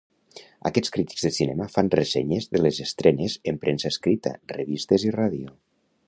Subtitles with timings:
[0.67, 5.55] Aquests crítics de cinema fan ressenyes de les estrenes en premsa escrita, revistes i ràdio.